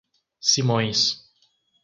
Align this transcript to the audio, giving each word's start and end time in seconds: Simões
Simões 0.51 1.21